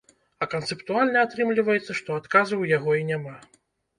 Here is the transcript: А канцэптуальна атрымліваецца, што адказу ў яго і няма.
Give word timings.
А 0.43 0.45
канцэптуальна 0.53 1.19
атрымліваецца, 1.27 1.91
што 1.99 2.17
адказу 2.21 2.53
ў 2.57 2.65
яго 2.79 2.91
і 3.01 3.07
няма. 3.13 3.37